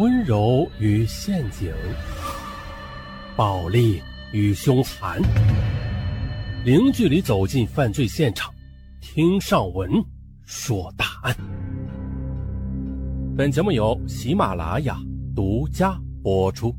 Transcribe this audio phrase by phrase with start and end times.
[0.00, 1.70] 温柔与陷阱，
[3.36, 4.00] 暴力
[4.32, 5.20] 与凶残，
[6.64, 8.50] 零距离走进犯罪现场，
[9.02, 9.90] 听上文
[10.46, 11.36] 说大案。
[13.36, 14.96] 本节目由喜马拉雅
[15.36, 16.74] 独家播出。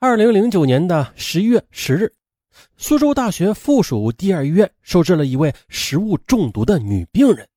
[0.00, 2.12] 二零零九年的十一月十日，
[2.76, 7.48] 苏州大学附属第二医院收治了一位食物中毒的女病人。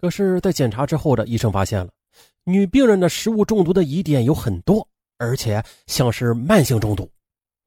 [0.00, 1.90] 可是，在检查之后的医生发现了，
[2.44, 4.86] 女病人的食物中毒的疑点有很多，
[5.18, 7.06] 而且像是慢性中毒。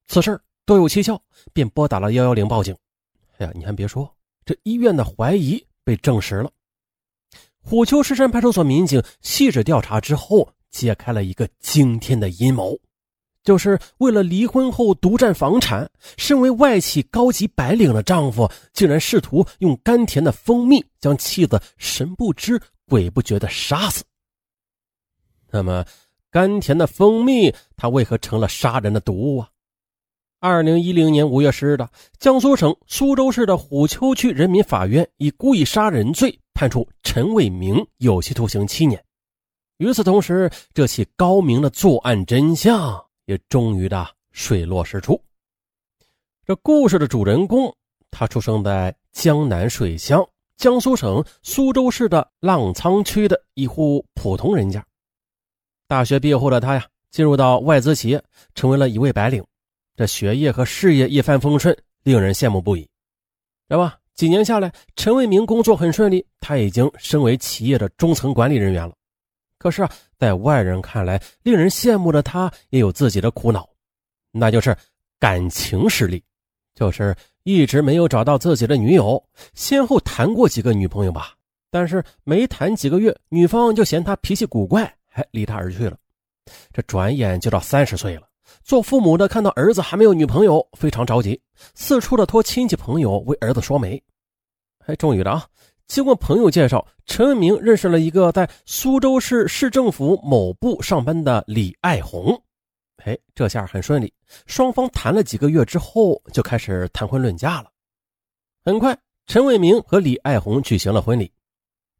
[0.07, 1.21] 此事多有蹊跷，
[1.53, 2.75] 便拨打了幺幺零报警。
[3.37, 4.11] 哎呀，你还别说，
[4.43, 6.49] 这医院的怀疑被证实了。
[7.61, 12.75] 虎丘石山派出所民警细致调查之后，揭开了一个惊天的阴谋。
[13.43, 24.03] 就是为了离婚后独占房产，身为外企高级白领的丈夫，竟然试图用甘甜的蜂蜜将妻子神不知鬼不觉的杀死。
[25.51, 25.85] 那么，
[26.31, 29.49] 甘甜的蜂蜜，它为何成了杀人的毒物啊？
[30.39, 39.01] 二零一零年五月十日的，江苏省苏州市的虎丘区人民法院以故意杀人罪判处陈伟明有期徒刑七年。
[39.77, 43.05] 与此同时，这起高明的作案真相。
[43.25, 45.21] 也终于的水落石出。
[46.45, 47.73] 这故事的主人公，
[48.11, 54.85] 他出生在江南水乡，江苏省苏州市的浪沧区的一户普通人家。
[55.87, 58.23] 大学毕业后的他呀，进入到外资企业，
[58.55, 59.43] 成为了一位白领。
[59.95, 62.89] 这学业和事业一帆风顺，令人羡慕不已，知
[63.69, 63.99] 道吧？
[64.15, 68.93] 几年下来，陈为民工作很顺利，他已经升为企业的中层管理人员了。
[69.63, 73.65] 可是，在外人看来，令人羡慕的他也有自己的苦恼，
[74.29, 74.75] 那就是
[75.21, 76.21] 感情失利，
[76.75, 79.23] 就是一直没有找到自己的女友，
[79.53, 81.33] 先后谈过几个女朋友吧，
[81.71, 85.95] 但是没谈几个月，女方就嫌他脾气古怪，还离他而去了。
[86.73, 88.27] 这转眼就到三十岁了，
[88.63, 91.39] 做父母的看到儿子还没有女朋友，非常着急，
[91.73, 94.03] 四处的托亲戚朋友为儿子说媒。
[94.87, 95.47] 哎，终于的啊。
[95.87, 102.41] 经过朋友介绍，陈文明认识了一个在苏州市市政府某部上班的李爱红。
[103.03, 104.11] 哎，这下很顺利，
[104.47, 107.69] 双方谈了几个月之后，就开始谈婚论嫁了。
[108.63, 111.31] 很快，陈伟明和李爱红举行了婚礼。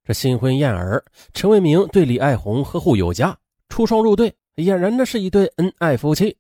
[0.06, 6.36] 这新婚燕尔，陈伟明对李爱红呵护有加，出双入对，俨然的是一对恩爱夫妻。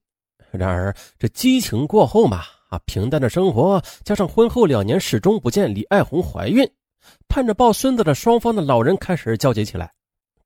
[0.49, 6.67] 然而，这激情过后嘛，啊，平淡的生活加上婚后两年始终不见李爱红怀孕。
[7.27, 9.91] 盼着抱孙子的双方的老人开始焦急起来，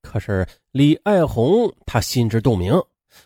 [0.02, 2.72] 可是李爱红她心知肚明，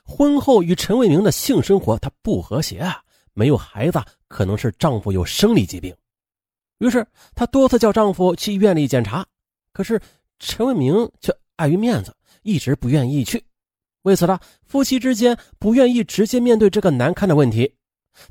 [0.05, 3.03] 婚后与陈伟明的性生活她不和谐啊，
[3.35, 5.95] 没有孩子可能是丈夫有生理疾病，
[6.79, 9.27] 于是她多次叫丈夫去医院里检查，
[9.73, 10.01] 可是
[10.39, 13.45] 陈伟明却碍于面子一直不愿意去，
[14.03, 17.73] 为此呢，夫妻之间不愿意直接面对这个难堪的问题，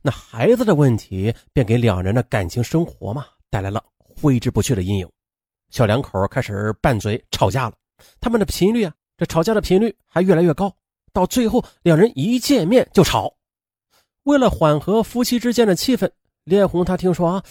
[0.01, 3.83] 那孩子的问题便给两人的感情生活嘛带来了。
[4.21, 5.09] 挥之不去的阴影，
[5.69, 7.75] 小两口开始拌嘴吵架了。
[8.19, 10.73] 他们的频率啊，这吵架的频率还越来越高。
[11.11, 13.35] 到最后，两人一见面就吵。
[14.23, 16.09] 为了缓和夫妻之间的气氛，
[16.43, 17.43] 李爱红她听说啊，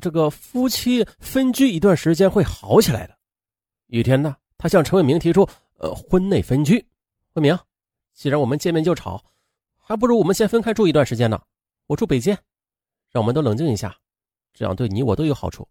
[0.00, 3.16] 这个夫妻分居一段时间会好起来的。
[3.86, 5.48] 一天呢，她向陈伟明提出，
[5.78, 6.76] 呃，婚内分居。
[7.32, 7.58] 伟明，
[8.12, 9.24] 既然我们见面就吵，
[9.78, 11.40] 还不如我们先分开住一段时间呢。
[11.86, 12.38] 我住北间，
[13.10, 13.96] 让我们都冷静一下，
[14.52, 15.66] 这样对你我都有好处。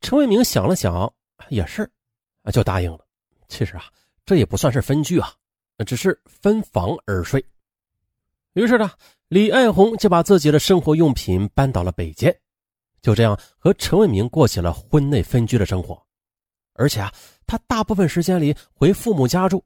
[0.00, 1.12] 陈为明想了想，
[1.48, 1.90] 也是，
[2.52, 3.00] 就答应了。
[3.48, 3.84] 其实啊，
[4.24, 5.32] 这也不算是分居啊，
[5.86, 7.44] 只是分房而睡。
[8.54, 8.90] 于是呢，
[9.28, 12.36] 李爱红就把自己的生活用品搬到了北间，
[13.00, 16.00] 就这样和陈为明过起了婚内分居的生活。
[16.74, 17.12] 而且啊，
[17.46, 19.64] 他大部分时间里回父母家住，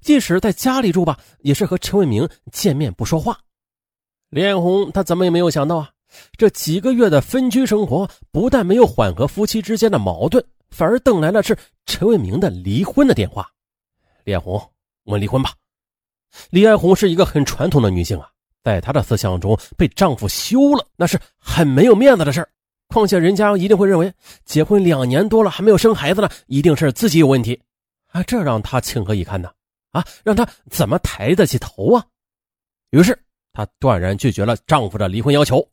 [0.00, 3.38] 即使在家里住吧，也是和陈为明见面不说话。
[4.28, 5.90] 李爱红他怎么也没有想到啊。
[6.36, 11.56] 这几个月的分居生活，不但没有缓和夫妻之间的矛盾，反而等来了是
[11.86, 13.48] 陈为民的离婚的电话。
[14.24, 14.60] 李艳红，
[15.04, 15.52] 我们离婚吧。
[16.50, 18.28] 李爱红是一个很传统的女性啊，
[18.62, 22.46] 在她的思想中，被丈夫休了那是很没有面子的事
[22.88, 24.12] 况且人家一定会认为，
[24.44, 27.60] 结婚两年多了还没有生孩子呢，一定是自己有问题
[28.12, 29.50] 啊，这让她情何以堪呢？
[29.90, 32.04] 啊，让她怎么抬得起头啊？
[32.90, 33.18] 于是
[33.52, 35.66] 她断然拒绝了丈夫的离婚要求。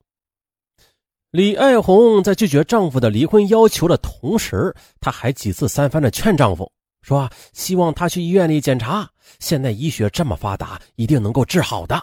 [1.31, 6.71] 李爱红在拒绝丈夫的离婚要求的同时，她还几次三番的劝丈夫
[7.01, 9.09] 说：“希望他去医院里检查，
[9.39, 12.01] 现在医学这么发达，一定能够治好的。”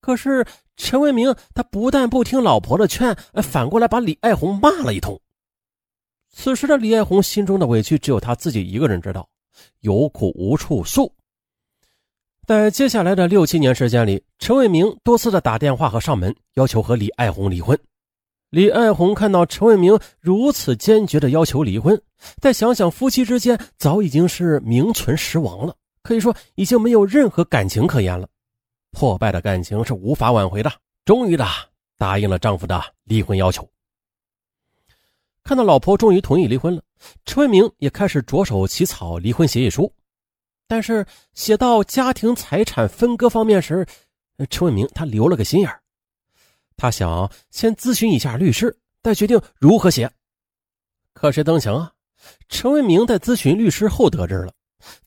[0.00, 0.44] 可是
[0.76, 5.20] 陈为明他不但不听老婆的劝，反过来把李爱红骂了一通。
[6.34, 9.28] 此时的李爱红心中的委屈只有她自己一个人知道，
[9.80, 11.14] 有苦无处诉。
[12.46, 17.78] 在接下来的六七年时间里，陈伟明多次的打电话和上门要求和李爱红离婚。
[18.52, 21.98] 李爱红看到陈伟明如此坚决的要求离婚，
[22.38, 28.28] 再想想夫妻之间早已经是名存实亡了，可以说已经没有任何感情可言了。
[28.90, 30.70] 破败的感情是无法挽回的，
[31.06, 31.46] 终于的
[31.96, 33.66] 答应了丈夫的离婚要求。
[35.42, 36.82] 看到老婆终于同意离婚了，
[37.24, 39.90] 陈伟明也开始着手起草离婚协议书。
[40.68, 43.86] 但是写到家庭财产分割方面时，
[44.50, 45.70] 陈伟明他留了个心眼
[46.82, 50.10] 他想先咨询一下律师，再决定如何写。
[51.14, 51.92] 可谁曾想啊，
[52.48, 54.52] 陈伟明在咨询律师后得知了，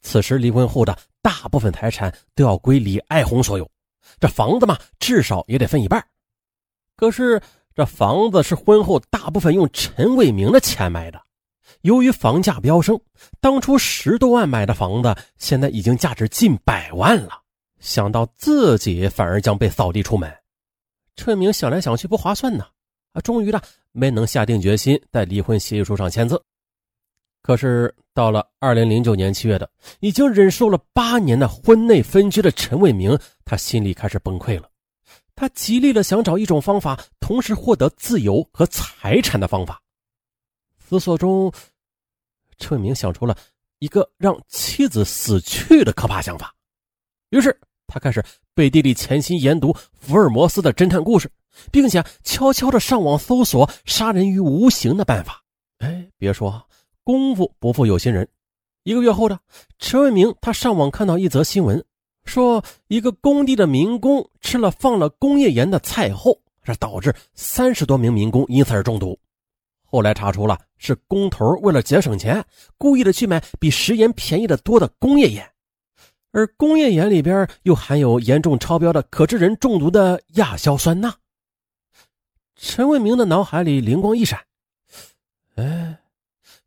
[0.00, 3.70] 此时离婚后的大部分财产都要归李爱红所有，
[4.18, 6.02] 这房子嘛，至少也得分一半。
[6.96, 7.38] 可是
[7.74, 11.20] 这房子是婚后大部分用陈伟明的钱买的。
[11.82, 12.98] 由于房价飙升，
[13.38, 17.42] 当初十多万买的房子，现在已经价值近百万了。
[17.80, 20.34] 想到自己反而将被扫地出门，
[21.16, 22.66] 陈明想来想去不划算呢。
[23.12, 23.60] 啊，终于呢
[23.92, 26.40] 没能下定决心在离婚协议书上签字。
[27.42, 29.68] 可是到了二零零九年七月的，
[30.00, 34.68] 已经忍受了八年的婚内分居的陈伟明，他心里开始崩溃了。
[35.34, 39.82] 他极力的想找一种方法，同时获得自由和财产的方法。
[40.78, 41.52] 思索中。
[42.58, 43.36] 陈伟明想出了
[43.80, 46.54] 一个让妻子死去的可怕想法，
[47.28, 47.54] 于是
[47.96, 48.22] 他开始
[48.54, 51.30] 背地里潜心研读福尔摩斯的侦探故事，
[51.72, 55.42] 并且悄悄的上网搜索杀人于无形的办法。
[55.78, 56.62] 哎，别说
[57.02, 58.28] 功夫不负有心人，
[58.82, 59.40] 一个月后的
[59.78, 61.82] 陈文明他上网看到一则新闻，
[62.26, 69.18] 说一个工地的民工吃了放了工业盐的菜后，这导致三十多名民工因此而中毒。
[69.86, 72.44] 后来查出了是工头为了节省钱，
[72.76, 75.50] 故意的去买比食盐便宜的多的工业盐，
[76.36, 81.10] 而工业盐里边又含有严重超标的可致人中毒的亚硝酸钠。
[82.56, 84.38] 陈文明的脑海里灵光一闪，
[85.54, 85.98] 哎，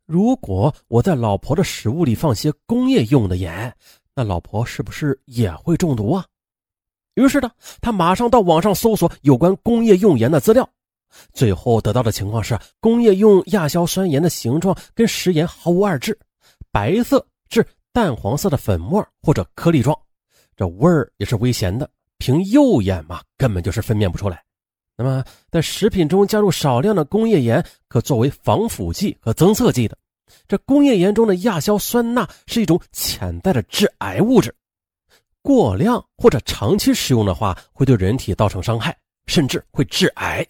[0.06, 3.72] 如果我在老婆的食物里放些工业用的盐，
[4.12, 6.26] 那老婆是不是也会中毒啊？
[7.14, 7.48] 于是呢，
[7.80, 10.68] 他马上到网上搜索有关工业用盐的资料。
[11.32, 16.18] 最后得到的情况是，工业用亚硝酸盐的形状跟食盐毫无二致，
[16.72, 19.98] 白色至淡黄色的粉末或者颗粒状，
[20.56, 24.42] 这味儿也是微咸的，凭肉眼嘛根本就是分辨不出来。
[24.96, 29.96] 那么在食品中加入少量的工业盐，可作为防腐剂和增色剂的。
[30.46, 34.54] 这工业盐中的亚硝酸钠是一种潜在的致癌物质，
[35.42, 38.96] 过量或者长期使用的话，会对人体造成伤害，
[39.26, 40.46] 甚至会致癌。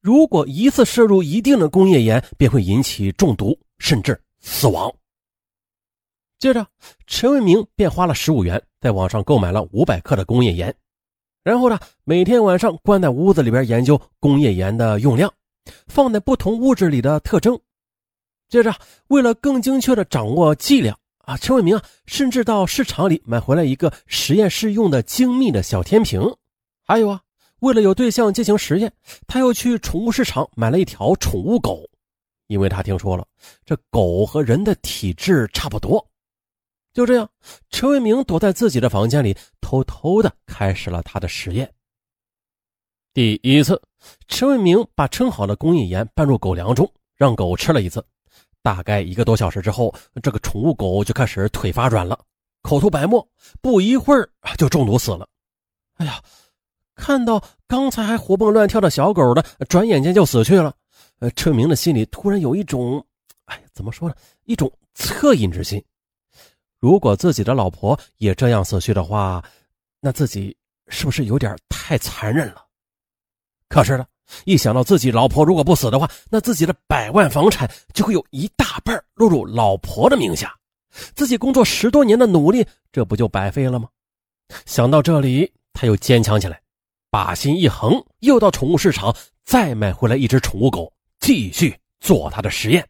[0.00, 4.92] 如果一次摄入一定的工业盐，便会引起中毒，甚至死亡。
[6.40, 6.66] 接着，
[7.06, 10.74] 陈文明便花了十五元在网上购买了五百克的工业盐，
[11.44, 15.30] 然后呢，每天晚上关在屋子里边研究工业盐的用量，
[15.86, 17.60] 放在不同物质里的特征。
[18.48, 18.74] 接着，
[19.08, 26.22] 为了更精确的掌握剂量啊，陈伟明啊，甚至到市场里买回来一个实验室用的精密的小天平，
[26.86, 27.20] 还有啊。
[27.58, 28.90] 为了有对象进行实验，
[29.26, 31.82] 他又去宠物市场买了一条宠物狗，
[32.46, 33.26] 因为他听说了
[33.66, 36.02] 这狗和人的体质差不多。
[36.92, 37.28] 就这样，
[37.70, 41.72] 陈为明躲在自己的房间里，偷偷的开始了他的实验。
[43.12, 43.80] 第一次，
[44.28, 48.04] 陈为明把称好的工业盐拌入狗粮中，让狗吃了一次。
[48.62, 52.18] 大概一个多小时之后，这个宠物狗就开始腿发软了，
[52.62, 53.26] 口吐白沫，
[53.60, 54.28] 不一会儿
[54.58, 55.26] 就中毒死了。
[55.94, 56.22] 哎呀！
[56.96, 60.74] 看到刚才还活蹦乱跳的小狗的，转眼间就死去了。
[61.20, 63.02] 呃，陈明的心里突然有一种，
[63.46, 64.14] 哎，怎么说呢？
[64.44, 65.82] 一种恻隐之心。
[66.80, 69.44] 如果自己的老婆也这样死去的话，
[70.00, 70.56] 那自己
[70.88, 72.64] 是不是有点太残忍了？
[73.68, 74.06] 可是呢，
[74.44, 80.56] 一想到自己老婆如果不死的话，那自己的百万房产就会有一大半落入老婆的名下，
[81.14, 83.88] 自己工作十多年的努力，这不就白费了吗？
[84.64, 86.60] 想到这里，他又坚强起来。
[87.10, 92.88] 把心一横，又到宠物市场再买回来一只宠物狗，继续做他的实验。